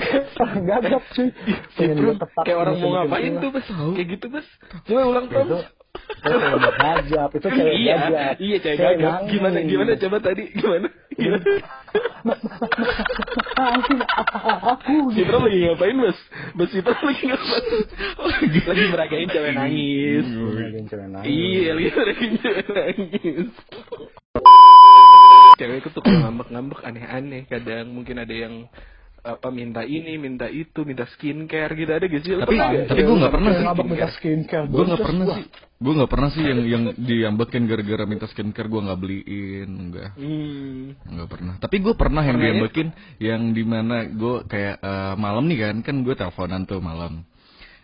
gagap 0.59 1.03
cuy. 1.07 1.29
Pengen 1.71 1.97
gue 1.97 2.15
tepak. 2.17 2.43
Kayak 2.43 2.59
orang 2.59 2.75
mau 2.77 2.89
ngapain 2.95 3.33
tuh, 3.37 3.49
Bas? 3.49 3.65
Kayak 3.69 4.07
gitu, 4.09 4.25
Bas. 4.27 4.47
Coba 4.83 5.01
ulang 5.05 5.25
Pram. 5.27 5.45
itu 5.45 5.57
cewek 6.23 6.49
gagap, 6.73 7.29
itu 7.31 7.47
cewek 7.47 7.75
iya, 7.85 7.95
gagap. 8.01 8.33
iya 8.41 8.57
cewek 8.57 8.77
Cewek 8.79 8.97
gagap. 8.97 9.19
Gimana 9.29 9.57
gimana 9.61 9.91
coba 9.95 10.17
tadi? 10.19 10.43
Gimana? 10.51 10.87
Citra 15.13 15.37
lagi 15.37 15.57
ngapain, 15.67 15.97
Bas? 16.01 16.19
Bas 16.57 16.69
Citra 16.73 16.97
lagi 17.03 17.23
ngapain? 17.29 17.65
lagi 18.65 18.83
meragain 18.89 19.27
cewek 19.29 19.51
nangis. 19.53 20.25
Lagi 20.25 20.79
cewek 20.89 21.07
nangis. 21.13 21.29
Iya, 21.29 21.69
lagi 21.77 21.89
meragain 21.93 22.33
cewek 22.41 22.65
nangis. 22.73 23.49
Cewek 25.61 25.85
itu 25.85 25.89
tuh 25.93 26.01
ngambek-ngambek 26.23 26.81
aneh-aneh. 26.81 27.45
Kadang 27.45 27.93
mungkin 27.93 28.17
ada 28.17 28.33
yang 28.33 28.65
apa 29.23 29.47
minta 29.49 29.81
ini, 29.81 30.19
minta 30.19 30.45
itu, 30.45 30.83
minta 30.83 31.07
skincare 31.07 31.71
gitu. 31.73 31.89
Ada 31.89 32.05
gak 32.05 32.21
sih? 32.21 32.31
Lu 32.35 32.43
Tapi- 32.43 32.51
pernah 32.51 32.69
tapi 32.83 33.01
gua 33.01 33.15
nggak 33.15 33.33
pernah 33.33 33.51
sih. 33.51 33.63
ngabak 33.63 33.85
minta 33.87 34.09
skincare. 34.11 34.65
gue 34.67 34.83
nggak 34.83 34.99
pernah 35.01 35.25
sih. 35.31 35.45
Gue 35.83 35.93
nggak 35.95 36.11
pernah 36.11 36.29
sih 36.29 36.43
yang 36.43 36.59
yang 36.63 36.83
diambekin 36.93 37.63
gara-gara 37.65 38.03
minta 38.03 38.25
skincare 38.27 38.67
gue 38.67 38.81
nggak 38.83 38.99
beliin 38.99 39.69
enggak 39.69 40.11
Hmm. 40.15 40.83
nggak 41.07 41.29
pernah. 41.31 41.53
Tapi 41.57 41.75
gue 41.79 41.93
pernah 41.93 42.21
yang 42.21 42.37
ya? 42.37 42.43
diambekin 42.51 42.87
yang 43.17 43.41
di 43.51 43.63
mana 43.63 43.95
gue 44.05 44.35
kayak 44.45 44.75
eh, 44.77 45.13
malam 45.15 45.43
nih 45.47 45.59
kan 45.61 45.75
kan 45.81 45.95
gue 46.01 46.13
teleponan 46.13 46.63
tuh 46.63 46.79
malam. 46.79 47.23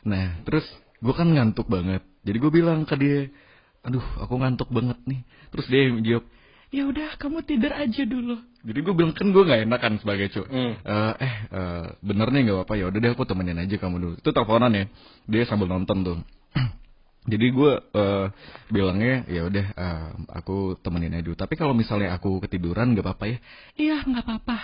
Nah 0.03 0.43
terus 0.43 0.67
gue 0.99 1.13
kan 1.13 1.27
ngantuk 1.27 1.67
banget. 1.67 2.03
Jadi 2.19 2.35
gue 2.37 2.51
bilang 2.51 2.83
ke 2.83 2.95
dia 2.95 3.31
aduh 3.79 4.03
aku 4.19 4.35
ngantuk 4.35 4.67
banget 4.69 4.99
nih. 5.03 5.23
Terus 5.49 5.65
dia 5.67 5.81
jawab 6.03 6.25
ya 6.69 6.85
udah 6.85 7.17
kamu 7.17 7.41
tidur 7.45 7.73
aja 7.73 8.03
dulu. 8.05 8.37
Jadi 8.59 8.79
gue 8.83 8.93
bilang 8.93 9.13
kan 9.15 9.31
gue 9.31 9.43
nggak 9.43 9.61
enak 9.65 9.79
kan 9.79 9.93
sebagai 9.97 10.27
cowok. 10.35 10.49
Hmm. 10.51 10.73
Eh, 10.77 11.13
eh 11.23 11.35
eh, 11.49 11.85
bener 12.03 12.27
nih 12.29 12.41
nggak 12.49 12.57
apa-apa. 12.61 12.73
Ya 12.77 12.85
udah 12.91 12.99
deh 12.99 13.11
aku 13.15 13.23
temenin 13.25 13.57
aja 13.57 13.75
kamu 13.79 13.95
dulu. 13.97 14.15
Itu 14.19 14.29
teleponan 14.35 14.71
ya. 14.75 14.85
Dia 15.25 15.43
sambil 15.49 15.71
nonton 15.71 15.97
tuh. 16.05 16.17
Jadi 17.31 17.45
gue 17.49 17.71
eh, 17.79 18.25
bilangnya 18.69 19.25
ya 19.31 19.41
udah 19.47 19.65
eh, 19.73 20.09
aku 20.29 20.77
temenin 20.83 21.15
aja 21.17 21.25
dulu. 21.25 21.37
Tapi 21.39 21.53
kalau 21.57 21.73
misalnya 21.73 22.13
aku 22.13 22.43
ketiduran 22.43 22.93
nggak 22.93 23.05
apa-apa 23.07 23.25
ya. 23.25 23.37
Iya 23.79 23.97
nggak 24.05 24.23
apa-apa. 24.27 24.57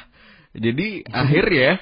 Jadi 0.55 1.03
akhir 1.09 1.45
ya 1.51 1.73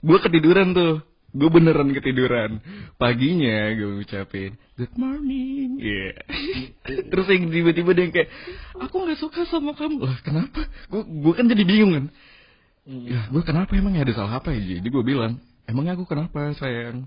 gue 0.00 0.18
ketiduran 0.20 0.72
tuh 0.76 1.09
gue 1.30 1.48
beneran 1.50 1.90
ketiduran. 1.94 2.58
Paginya 2.98 3.70
gue 3.74 4.00
ngucapin 4.00 4.58
good 4.80 4.96
morning. 4.96 5.76
Iya. 5.76 6.16
terus 7.12 7.26
yang 7.28 7.52
tiba-tiba 7.52 7.90
dia 7.92 8.06
kayak 8.08 8.28
aku 8.80 8.94
nggak 9.04 9.20
suka 9.20 9.44
sama 9.44 9.76
kamu. 9.76 10.00
Lah 10.00 10.18
kenapa? 10.24 10.64
Gue 10.88 11.04
gue 11.04 11.32
kan 11.36 11.44
jadi 11.44 11.62
bingung 11.68 11.92
kan. 11.92 12.04
Ya 12.88 13.28
gue 13.28 13.42
kenapa 13.44 13.76
emang 13.76 13.92
ada 14.00 14.08
salah 14.16 14.40
apa 14.40 14.56
ya? 14.56 14.80
Jadi 14.80 14.88
gue 14.88 15.04
bilang 15.04 15.36
emangnya 15.68 16.00
aku 16.00 16.08
kenapa 16.08 16.56
sayang? 16.56 17.04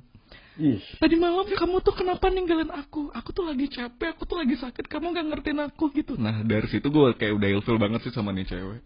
Ih, 0.54 0.78
Tadi 1.02 1.18
malam 1.18 1.50
kamu 1.50 1.82
tuh 1.82 1.98
kenapa 1.98 2.30
ninggalin 2.30 2.70
aku? 2.70 3.10
Aku 3.10 3.34
tuh 3.34 3.42
lagi 3.42 3.66
capek, 3.74 4.14
aku 4.14 4.30
tuh 4.30 4.38
lagi 4.38 4.54
sakit, 4.54 4.86
kamu 4.86 5.18
gak 5.18 5.26
ngertiin 5.34 5.60
aku 5.66 5.90
gitu. 5.98 6.14
Nah 6.14 6.46
dari 6.46 6.70
situ 6.70 6.94
gue 6.94 7.18
kayak 7.18 7.42
udah 7.42 7.50
ilfil 7.58 7.82
banget 7.82 8.06
sih 8.06 8.14
sama 8.14 8.30
nih 8.38 8.46
cewek. 8.46 8.86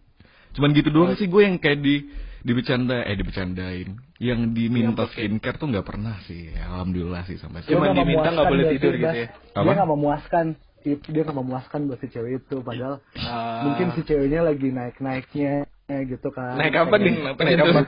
Cuman 0.54 0.70
gitu 0.72 0.88
doang 0.88 1.14
sih 1.14 1.26
gue 1.26 1.42
yang 1.44 1.56
kayak 1.58 1.80
di 1.80 1.96
dibicanda 2.38 3.02
eh 3.02 3.16
dibecandain. 3.18 3.98
Yang 4.18 4.40
diminta 4.54 5.04
skincare 5.10 5.58
tuh 5.58 5.68
nggak 5.68 5.86
pernah 5.86 6.16
sih. 6.24 6.50
Alhamdulillah 6.54 7.26
sih 7.26 7.36
sampai 7.36 7.62
nggak 7.62 7.94
diminta 7.94 8.28
nggak 8.30 8.48
boleh 8.48 8.64
tidur 8.72 8.94
gitu 8.94 9.16
ya? 9.16 9.26
Dia 9.30 9.72
nggak 9.74 9.90
memuaskan. 9.90 10.46
Dia 10.86 11.22
nggak 11.26 11.38
memuaskan 11.38 11.80
buat 11.90 11.98
si 12.00 12.08
cewek 12.08 12.40
itu. 12.40 12.56
Padahal 12.62 13.02
Ah. 13.18 13.66
mungkin 13.66 13.92
si 13.92 14.00
ceweknya 14.06 14.46
lagi 14.46 14.68
naik-naiknya 14.70 15.66
gitu 15.88 16.28
kan. 16.30 16.54
Naik 16.56 16.76
apa 16.76 16.94
nih? 16.96 17.12
Naik 17.34 17.60
apa? 17.64 17.80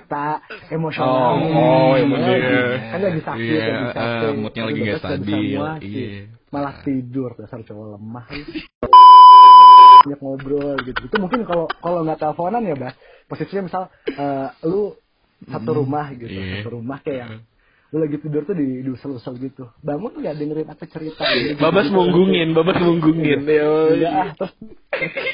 emosional. 0.72 1.10
Oh, 1.10 1.36
oh, 1.36 1.92
Iya, 1.94 2.02
emosional. 2.02 2.64
Kan 2.80 3.00
lagi 3.00 3.20
sakit, 3.22 3.44
Iya, 3.44 3.64
lagi 3.64 3.84
capek. 3.92 4.20
eh, 4.24 4.32
moodnya 4.34 4.62
lagi 4.66 4.80
nggak 4.80 5.00
stabil, 5.00 5.60
iya. 5.84 6.08
Malah 6.50 6.74
tidur, 6.82 7.30
dasar 7.38 7.60
cowok 7.62 7.86
lemah. 7.96 8.26
banyak 10.00 10.20
ngobrol 10.20 10.76
gitu. 10.82 11.00
Itu 11.04 11.16
mungkin 11.18 11.44
kalau 11.44 11.68
kalau 11.78 12.00
nggak 12.02 12.18
teleponan 12.18 12.62
ya, 12.64 12.76
Bas. 12.76 12.94
Posisinya 13.26 13.62
misal 13.68 13.82
eh, 14.08 14.48
lu 14.64 14.96
satu 15.46 15.70
rumah 15.74 16.12
gitu, 16.12 16.28
Iya. 16.30 16.60
satu 16.60 16.68
rumah 16.74 16.98
kayak 17.00 17.18
yang 17.18 17.32
lu 17.90 18.06
lagi 18.06 18.22
tidur 18.22 18.46
tuh 18.46 18.54
di 18.54 18.82
diusel-usel 18.82 19.34
gitu. 19.40 19.66
Bangun 19.80 20.14
nggak 20.14 20.34
dengerin 20.36 20.68
apa 20.68 20.84
cerita. 20.86 21.22
gitu, 21.26 21.58
Babas 21.58 21.86
gitu. 21.86 21.96
munggungin, 21.96 22.48
babas 22.52 22.76
munggungin. 22.78 23.44
Iya 23.44 23.70
Ya. 23.98 24.10
ah, 24.14 24.28
terus 24.32 24.52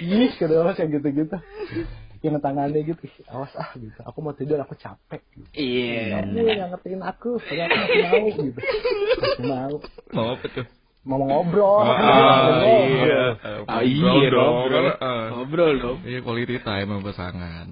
ih 0.01 0.31
kata 0.33 0.55
Babas 0.57 0.77
yang 0.79 0.91
gitu-gitu. 0.91 1.37
Yang 2.25 2.43
tangannya 2.43 2.81
gitu, 2.83 3.03
"Ih, 3.07 3.15
awas 3.29 3.53
ah 3.55 3.71
gitu. 3.77 4.01
Aku 4.03 4.19
mau 4.19 4.33
tidur, 4.33 4.57
aku 4.59 4.73
capek. 4.75 5.21
Gitu. 5.31 5.47
Iya. 5.53 6.25
Kamu 6.25 6.43
yang 6.49 6.71
ngertiin 6.73 7.03
aku, 7.05 7.39
aku 7.39 7.53
masih 7.55 8.03
mau 8.03 8.27
gitu. 8.35 8.61
Masih 9.21 9.45
mau. 9.47 9.75
mau 10.11 10.27
apa 10.35 10.47
tuh? 10.49 10.67
Mau 11.07 11.23
ngobrol. 11.23 11.87
Ah, 11.87 11.95
Ngobrol. 11.95 12.83
iya. 12.91 13.25
Ah, 13.71 13.81
Ngobrol 13.87 14.19
iya 14.19 14.29
dong. 14.35 14.53
ngobrol. 14.59 14.87
Ah. 14.99 15.25
Ngobrol 15.31 15.73
dong. 15.79 15.99
Iya 16.03 16.19
quality 16.27 16.59
time 16.67 16.89
sama 16.91 17.03
pasangan. 17.07 17.67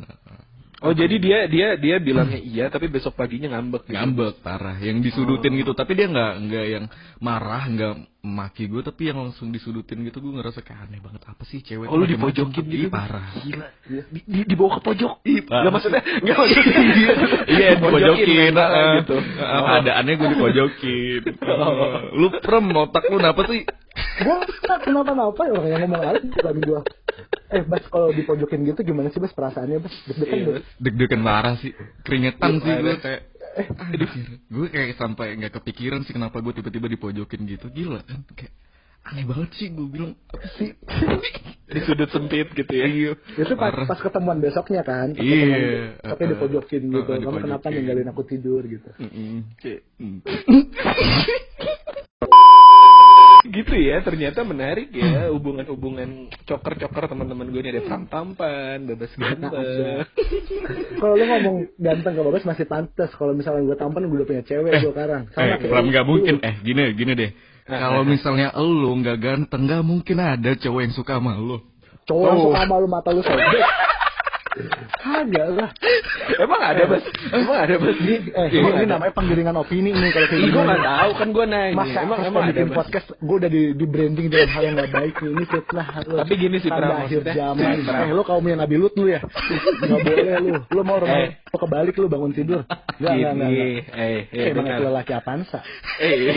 Oh 0.85 0.93
jadi 0.93 1.17
dia 1.17 1.39
dia 1.49 1.69
dia 1.81 1.97
bilangnya 1.97 2.37
iya 2.39 2.69
tapi 2.69 2.93
besok 2.93 3.17
paginya 3.17 3.57
ngambek. 3.57 3.89
gitu. 3.89 3.97
ngambek 3.97 4.45
parah 4.45 4.77
yang 4.79 5.01
disudutin 5.01 5.57
gitu 5.57 5.73
tapi 5.73 5.97
dia 5.97 6.07
nggak 6.13 6.33
nggak 6.45 6.67
yang 6.69 6.85
marah 7.25 7.65
nggak 7.73 7.93
maki 8.25 8.65
gue 8.67 8.81
tapi 8.81 9.13
yang 9.13 9.21
langsung 9.21 9.53
disudutin 9.53 10.01
gitu 10.01 10.17
gue 10.19 10.33
ngerasa 10.33 10.65
kayak 10.65 10.89
aneh 10.89 10.97
banget 10.97 11.21
apa 11.29 11.45
sih 11.45 11.61
cewek 11.61 11.93
Oh 11.93 12.01
lu 12.01 12.09
dipojokin 12.09 12.65
gitu? 12.65 12.89
parah 12.89 13.37
Gila. 13.37 13.69
Di, 13.85 14.21
di, 14.25 14.41
dibawa 14.49 14.81
ke 14.81 14.81
pojok. 14.81 15.13
Ih, 15.29 15.45
parah. 15.45 15.69
Gak 15.69 15.73
maksudnya, 15.77 16.01
gak 16.01 16.37
maksudnya. 16.41 16.73
iya 17.53 17.69
dipojokin 17.77 18.27
gitu. 18.57 19.17
ah, 19.39 19.61
keadaannya 19.77 20.13
gue 20.17 20.29
dipojokin 20.33 21.21
lu 22.19 22.27
prem 22.41 22.65
otak 22.73 23.05
lu 23.13 23.21
kenapa 23.21 23.45
sih 23.47 23.63
Gue 23.95 24.37
kenapa-napa 24.83 25.43
ya 25.47 25.53
orang 25.55 25.71
yang 25.71 25.81
ngomong 25.87 26.03
aja 26.03 26.21
bukan 26.23 26.57
gue. 26.63 26.81
Eh, 27.51 27.63
Bas 27.63 27.85
kalau 27.87 28.11
dipojokin 28.11 28.67
gitu 28.67 28.81
gimana 28.83 29.11
sih 29.11 29.23
Bas 29.23 29.31
perasaannya 29.31 29.79
Bas? 29.79 29.95
Deg-degan 30.09 30.39
Iya, 30.41 30.55
deg-degan 30.81 31.21
parah 31.23 31.55
sih 31.59 31.71
keringetan 32.03 32.59
Iya, 32.59 32.63
sih 32.63 32.73
gue 32.75 32.95
kayak 32.99 33.21
eh 33.55 33.67
aduh 33.71 34.11
gue 34.45 34.67
kayak 34.69 34.97
sampai 34.97 35.39
nggak 35.39 35.55
kepikiran 35.55 36.03
sih 36.03 36.11
kenapa 36.11 36.39
gue 36.39 36.53
tiba-tiba 36.53 36.87
dipojokin 36.89 37.47
gitu 37.47 37.71
gila 37.71 38.03
kan 38.03 38.27
kayak 38.35 38.51
aneh 39.05 39.25
banget 39.25 39.51
sih 39.55 39.69
gue 39.69 39.87
bilang 39.87 40.13
apa 40.29 40.47
sih 40.55 40.71
Di 41.65 41.81
sudut 41.81 42.07
sempit 42.07 42.53
gitu 42.53 42.71
ya. 42.71 42.85
iya 42.85 43.13
Itu 43.35 43.57
pas, 43.57 43.73
pas 43.73 43.97
ketemuan 43.97 44.37
besoknya 44.37 44.85
kan? 44.85 45.11
Pas 45.11 45.25
Iya. 45.25 45.49
ketemuan, 45.97 46.13
Tapi 46.13 46.23
Uh-uh. 46.23 46.31
dipojokin 46.37 46.83
gitu. 46.87 47.09
Uh-uh, 47.09 47.25
Kamu 47.25 47.41
kenapa 47.41 47.67
ninggalin 47.73 48.05
aku 48.07 48.23
tidur 48.23 48.63
gitu? 48.63 48.93
Mm-mm. 49.01 49.49
Mm. 49.97 50.19
gitu 53.55 53.75
ya 53.75 53.97
ternyata 54.01 54.43
menarik 54.43 54.91
ya 54.91 55.31
hubungan-hubungan 55.31 56.27
coker-coker 56.43 57.07
teman-teman 57.07 57.47
gue 57.49 57.61
ini 57.63 57.71
ada 57.71 57.83
pram-pampan 57.85 58.85
bebas 58.85 59.15
ganteng 59.15 59.53
Kalau 60.97 61.15
lu 61.15 61.25
ngomong 61.25 61.57
ganteng 61.77 62.15
ke 62.15 62.23
Babas 62.23 62.45
masih 62.45 62.67
pantas. 62.67 63.11
Kalau 63.13 63.33
misalnya 63.33 63.63
gue 63.65 63.77
tampan 63.77 64.05
gue 64.05 64.17
udah 64.17 64.29
punya 64.29 64.43
cewek 64.43 64.71
gue 64.75 64.91
sekarang. 64.91 65.23
Eh, 65.31 65.35
kayak 65.57 65.71
Ram 65.71 65.85
lu. 65.85 65.91
nggak 65.91 66.07
mungkin. 66.07 66.35
Eh, 66.41 66.55
gini, 66.61 66.83
gini 66.95 67.13
deh. 67.15 67.31
Kalau 67.65 68.03
misalnya 68.03 68.53
elu 68.53 68.91
nggak 69.01 69.19
ganteng, 69.19 69.63
nggak 69.65 69.83
mungkin 69.83 70.17
ada 70.19 70.53
cowok 70.53 70.81
yang 70.83 70.93
suka 70.93 71.17
sama 71.17 71.33
lu. 71.35 71.59
Cowok 72.05 72.25
yang 72.27 72.37
Oh. 72.37 72.45
suka 72.51 72.59
sama 72.61 72.75
lu 72.77 72.89
mata 72.89 73.09
lu 73.11 73.23
sobek. 73.23 73.47
Kagak 75.03 75.49
lah. 75.51 75.71
emang 76.39 76.63
ada 76.63 76.83
bas? 76.87 77.05
Emang 77.35 77.59
ada 77.59 77.75
bas? 77.75 77.97
Ini, 77.99 78.17
eh, 78.31 78.49
ini, 78.55 78.69
ini 78.71 78.87
namanya 78.87 79.13
penggiringan 79.13 79.57
opini 79.59 79.91
nih 79.91 80.11
kalau 80.15 80.27
kayak 80.31 80.41
gini. 80.41 80.55
gue 80.55 80.63
nggak 80.63 80.85
tahu 80.87 81.11
kan 81.19 81.29
gue 81.35 81.45
nanya. 81.51 81.75
Masa 81.75 81.99
emang 82.07 82.21
emang 82.23 82.43
ada 82.47 82.53
bikin 82.55 82.71
podcast 82.71 83.07
gue 83.19 83.37
udah 83.43 83.51
di, 83.51 83.63
di 83.75 83.87
branding 83.91 84.27
dengan 84.31 84.49
hal 84.55 84.63
yang 84.63 84.75
gak 84.79 84.93
baik 84.95 85.15
nih 85.19 85.31
ini 85.35 85.45
fitnah. 85.51 85.87
Tapi 86.07 86.33
gini 86.39 86.57
sih, 86.63 86.71
Pram, 86.71 86.95
akhir 87.03 87.21
zaman. 87.27 87.75
Eh 87.83 88.13
lu 88.15 88.23
kaum 88.23 88.45
yang 88.47 88.61
Nabi 88.63 88.77
Lut 88.79 88.95
lu 88.95 89.11
ya? 89.11 89.21
Nggak 89.83 90.01
boleh 90.07 90.35
lu. 90.39 90.53
Lu 90.71 90.81
mau 90.87 90.99
rumah 91.03 91.19
Eh. 91.19 91.29
kebalik 91.51 91.95
lu 91.99 92.07
bangun 92.07 92.31
tidur. 92.31 92.63
Nggak 93.03 93.13
nggak 93.15 93.33
nggak 93.35 93.49
nggak. 93.51 93.67
eh 93.67 93.79
eh 93.99 94.21
eh 94.31 94.45
emang 94.55 94.67
itu 94.71 94.83
lelaki 94.87 95.13
apaan 95.19 95.43
sa? 95.51 95.67
Eh 95.99 96.31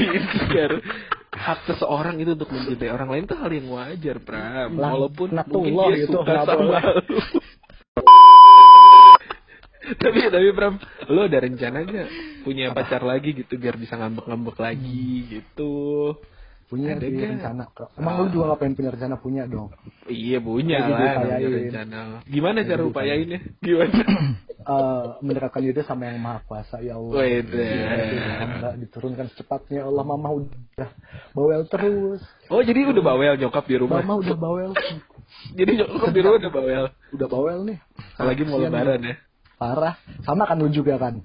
hak 1.37 1.69
seseorang 1.69 2.17
itu 2.17 2.33
untuk 2.33 2.49
mencintai 2.49 2.89
orang 2.89 3.13
lain 3.13 3.23
itu 3.29 3.35
hal 3.37 3.51
yang 3.53 3.67
wajar, 3.69 4.17
Pram. 4.25 4.73
Walaupun 4.73 5.37
mungkin 5.37 5.73
dia 5.77 5.97
gitu, 6.01 6.17
suka 6.17 6.33
sama 6.49 6.81
lu. 6.81 7.17
Tapi 10.07 10.19
tapi 10.31 10.47
Pram, 10.55 10.73
lo 11.11 11.21
ada 11.27 11.39
rencana 11.43 11.77
nggak 11.83 12.09
punya 12.41 12.71
pacar 12.71 13.03
lagi 13.03 13.35
gitu 13.35 13.59
biar 13.59 13.75
bisa 13.75 13.99
ngambek-ngambek 13.99 14.57
lagi 14.57 15.27
gitu? 15.27 16.15
Punya 16.67 16.99
Ada 16.99 17.07
sih 17.07 17.23
rencana. 17.23 17.63
Emang 17.95 18.27
lu 18.27 18.35
juga 18.35 18.51
ngapain 18.51 18.75
punya 18.75 18.91
rencana 18.91 19.15
punya 19.15 19.43
dong? 19.47 19.71
Iya 20.03 20.43
punya 20.43 20.83
Jadi 20.83 20.91
lah 20.91 20.99
diupayain. 21.15 21.51
rencana. 21.63 21.99
Gimana 22.27 22.57
cara 22.67 22.81
Jadi 22.83 22.89
upayainnya? 22.91 23.39
Gimana? 23.63 24.03
Eh 24.67 25.05
mendekatkan 25.23 25.63
diri 25.63 25.79
sama 25.87 26.11
yang 26.11 26.19
maha 26.19 26.43
kuasa 26.43 26.83
ya 26.83 26.99
Allah. 26.99 27.23
Wait, 27.23 27.47
Enggak 27.47 28.75
diturunkan 28.83 29.31
secepatnya 29.31 29.87
Allah 29.87 30.03
mama 30.03 30.43
udah 30.43 30.91
bawel 31.31 31.63
terus. 31.71 32.19
Oh 32.51 32.59
jadi 32.59 32.83
udah 32.83 32.99
bawel 32.99 33.39
nyokap 33.39 33.63
di 33.63 33.79
rumah? 33.79 34.03
Mama 34.03 34.19
udah 34.19 34.35
bawel. 34.35 34.71
Jadi 35.59 35.71
nyokap 35.71 36.11
di 36.11 36.19
rumah 36.19 36.37
udah 36.43 36.51
bawel. 36.51 36.85
Udah 37.15 37.27
bawel 37.31 37.59
nih. 37.63 37.77
Apalagi 38.19 38.43
mau 38.43 38.59
lebaran 38.59 39.07
ya. 39.07 39.15
Parah. 39.57 39.97
Sama 40.21 40.45
kan 40.45 40.61
lu 40.61 40.69
juga 40.69 41.01
kan. 41.01 41.17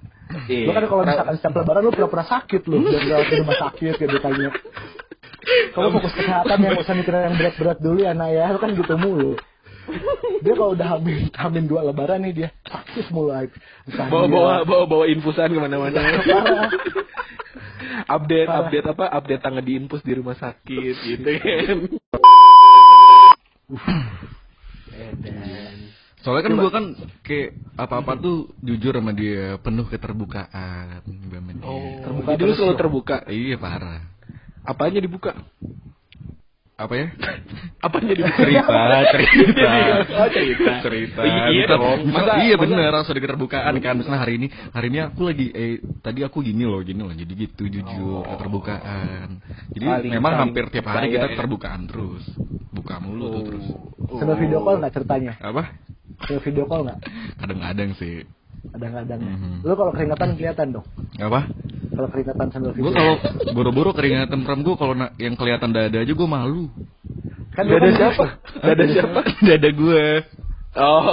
Iya. 0.48 0.64
Lu 0.64 0.72
kan 0.72 0.84
kalau 0.88 1.04
misalkan 1.04 1.36
setiap 1.36 1.54
lebaran 1.60 1.84
lu 1.84 1.92
pura-pura 1.92 2.24
sakit 2.24 2.64
lu 2.64 2.80
dan 2.88 3.04
gak 3.04 3.28
ke 3.28 3.34
rumah 3.44 3.56
sakit 3.60 3.94
ya 4.00 4.06
ditanya. 4.08 4.48
Kamu 5.76 5.88
fokus 5.92 6.12
kesehatan 6.16 6.56
ya, 6.62 6.68
gak 6.72 6.84
usah 6.86 6.96
mikirin 6.96 7.22
yang 7.28 7.36
berat-berat 7.36 7.78
dulu 7.82 7.98
ya 8.00 8.12
nak 8.14 8.30
ya, 8.30 8.48
lu 8.48 8.58
kan 8.58 8.70
gitu 8.72 8.94
mulu. 8.96 9.32
Dia 10.40 10.54
kalau 10.54 10.72
udah 10.72 10.88
hamil, 10.96 11.28
hamil 11.34 11.64
dua 11.66 11.80
lebaran 11.84 12.22
nih 12.22 12.32
dia 12.32 12.48
sakit 12.64 13.10
mulai. 13.10 13.50
Entah 13.84 14.06
bawa 14.08 14.24
dia- 14.24 14.32
bawa 14.32 14.52
bawa 14.64 14.84
bawa 14.86 15.04
infusan 15.10 15.50
ke 15.50 15.60
mana-mana. 15.60 16.00
Parah. 16.00 16.70
update 18.08 18.48
Parah. 18.48 18.60
update 18.64 18.86
apa? 18.88 19.04
Update 19.12 19.42
tanggal 19.42 19.60
diinfus 19.60 20.00
di 20.00 20.12
rumah 20.16 20.38
sakit 20.38 20.94
gitu 21.02 21.28
kan. 21.42 21.78
Soalnya 26.22 26.42
kan 26.44 26.54
gue 26.54 26.70
kan 26.70 26.84
kayak 27.20 27.48
apa-apa 27.74 28.12
tuh 28.16 28.36
jujur 28.58 28.94
sama 28.94 29.10
dia 29.10 29.58
penuh 29.58 29.84
keterbukaan. 29.84 31.02
Sama. 31.02 31.50
Oh, 31.60 31.98
Terbuka 32.00 32.28
jadi 32.32 32.42
lu 32.44 32.54
selalu 32.54 32.76
terbuka. 32.76 33.16
Iya 33.26 33.56
parah. 33.56 34.06
Apanya 34.62 34.98
dibuka? 34.98 35.34
Apa 36.72 36.94
ya? 36.94 37.06
Apanya 37.86 38.12
dibuka? 38.12 38.42
cerita 38.42 38.70
cerita 39.04 39.66
Oh, 40.12 40.28
cerita. 40.28 40.72
cerita 40.80 41.20
Iya 41.22 41.62
Bisa- 41.62 41.76
dong. 41.76 41.98
bisa- 42.00 42.14
Masa- 42.16 42.38
iya 42.40 42.54
bener 42.56 42.78
harus 42.84 43.06
ada 43.06 43.20
keterbukaan 43.20 43.74
kan 43.76 43.94
misalnya 43.94 44.20
hari 44.20 44.34
ini 44.36 44.46
hari 44.68 44.86
ini 44.88 44.98
aku 45.00 45.20
lagi 45.24 45.46
eh 45.52 45.72
tadi 46.00 46.20
aku 46.22 46.38
gini 46.40 46.62
loh 46.62 46.80
gini 46.80 46.98
loh 46.98 47.12
jadi 47.12 47.28
gitu 47.30 47.66
jujur 47.68 48.22
keterbukaan 48.24 49.42
jadi 49.70 49.86
memang 50.08 50.32
hampir 50.40 50.70
tiap 50.70 50.86
hari 50.88 51.10
kita 51.12 51.22
ya. 51.24 51.30
keterbukaan 51.34 51.86
terus 51.86 52.24
buka 52.70 52.98
mulu 52.98 53.30
tuh 53.30 53.42
terus 53.44 53.66
Sambil 54.12 54.36
video 54.36 54.58
call 54.60 54.76
nggak 54.78 54.92
ceritanya? 54.92 55.32
apa 55.38 55.62
Sambil 56.22 56.40
video 56.40 56.64
call 56.64 56.82
nggak? 56.84 56.98
kadang-kadang 57.36 57.90
sih 57.94 58.22
Kadang-kadang. 58.64 59.20
Mhm. 59.20 59.54
Lu 59.60 59.74
kalau 59.74 59.90
keringatan 59.90 60.28
kelihatan 60.32 60.66
dong. 60.72 60.86
apa 61.16 61.50
Kalau 61.90 62.08
keringatan 62.08 62.46
sambil 62.48 62.70
video. 62.70 62.84
gue 62.84 62.92
kalau 62.94 63.14
buru-buru 63.52 63.90
keringatan 63.90 64.38
pram 64.40 64.60
gue 64.60 64.74
kalau 64.74 64.94
na- 64.94 65.12
yang 65.16 65.34
kelihatan 65.34 65.70
dada 65.70 65.92
aja 65.94 66.08
gue 66.08 66.28
malu 66.28 66.70
kan 67.50 67.64
Dada 67.64 67.84
kan- 67.84 67.96
siapa? 67.96 68.26
Dada 68.60 68.84
siapa? 68.86 69.20
dada 69.48 69.68
gue 69.70 70.04
Oh. 70.72 71.04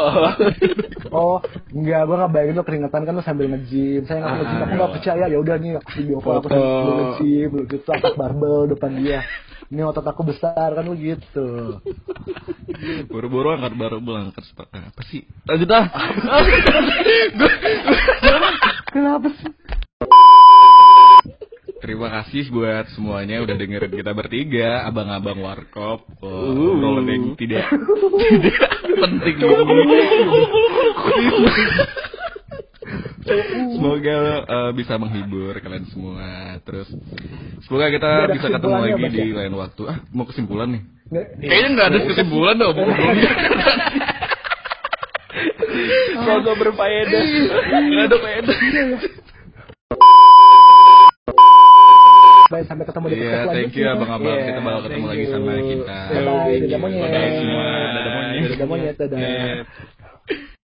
Oh, 1.11 1.37
enggak, 1.69 2.07
gua 2.07 2.15
nggak 2.17 2.31
bayangin 2.31 2.55
lu 2.55 2.63
keringatan 2.63 3.01
kan 3.01 3.11
lu 3.11 3.19
sambil 3.19 3.49
nge-gym. 3.49 4.07
Saya 4.07 4.17
nggak 4.17 4.31
Ah, 4.31 4.37
nge-gym, 4.37 4.59
aku 4.61 4.73
nggak 4.73 4.93
percaya. 4.95 5.25
Ya 5.25 5.37
udah 5.37 5.55
nih 5.57 5.71
aku 5.75 5.89
video 5.97 6.17
call 6.17 6.35
aku 6.37 6.47
Foto. 6.47 6.55
sambil 6.55 6.95
nge-gym, 6.95 7.49
lu 7.51 7.63
gitu 7.67 7.89
angkat 7.89 8.13
barbel 8.15 8.59
depan 8.67 8.91
dia. 8.95 9.19
Ini 9.69 9.85
otot 9.85 10.01
aku 10.01 10.25
besar 10.25 10.73
kan 10.73 10.81
lu 10.81 10.97
gitu. 10.97 11.77
buru-buru 13.11 13.53
angkat 13.53 13.73
baru 13.75 14.01
bilang 14.01 14.33
angkat 14.33 14.45
sepa- 14.49 14.69
apa 14.71 15.01
sih 15.09 15.21
lanjut 15.45 15.69
ah 15.69 15.85
Kenapa 18.89 19.29
sih? 19.29 19.51
Terima 21.79 22.11
kasih 22.11 22.51
buat 22.51 22.91
semuanya 22.91 23.39
udah 23.39 23.55
dengerin 23.55 23.93
kita 23.95 24.11
bertiga, 24.11 24.83
abang-abang 24.83 25.39
warkop, 25.39 26.03
oh, 26.19 26.27
Uh. 26.27 26.75
obrolan 26.75 27.07
yang 27.07 27.23
tidak 27.39 27.65
tidak 28.19 28.67
penting 28.99 29.35
ini. 29.39 29.99
Semoga 33.69 34.17
uh, 34.43 34.71
bisa 34.73 34.93
menghibur 34.95 35.53
kalian 35.55 35.85
semua. 35.87 36.57
Terus 36.61 36.87
semoga 37.63 37.87
kita 37.87 38.09
bisa 38.31 38.47
ketemu 38.49 38.75
lagi 38.75 39.03
di 39.07 39.19
ya? 39.29 39.35
lain 39.45 39.53
waktu. 39.55 39.81
Ah, 39.85 39.97
mau 40.09 40.25
kesimpulan 40.25 40.69
nih? 40.71 40.81
Kayaknya 41.39 41.69
nggak 41.73 41.87
ada 41.89 41.99
kesimpulan 42.05 42.55
dong. 42.57 42.75
Semoga 46.13 46.51
berfaedah. 46.61 47.23
Nggak 47.69 48.05
ada 48.05 48.17
faedah. 48.17 48.57
Baik, 52.49 52.65
sampai 52.65 52.81
ketemu 52.81 53.05
di 53.05 53.13
Iya, 53.13 53.29
podcast 53.29 53.53
thank 53.53 53.69
you 53.69 53.85
selanjutnya. 53.85 53.93
abang-abang. 53.93 54.33
Iya, 54.33 54.41
Kita 54.41 54.61
bakal 54.65 54.81
ketemu 54.81 55.05
lagi 55.05 55.25
sama 55.29 55.51
kita. 55.61 55.97
Bye-bye, 56.09 56.57
dadah 56.65 56.79
monyet. 56.81 57.01
Bye-bye 57.05 57.29
semua. 57.37 57.65
Dadah 57.93 58.09
monyet. 58.09 58.41
Dadah 58.49 58.67
monyet, 58.67 58.95
dadah. 58.97 59.17
Net. 59.21 59.65